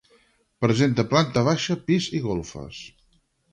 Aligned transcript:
Presenta 0.65 1.05
planta 1.11 1.45
baixa, 1.49 1.79
pis 1.91 2.09
i 2.21 2.25
golfes. 2.27 2.83